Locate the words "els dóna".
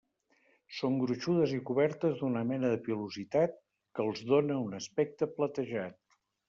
4.09-4.61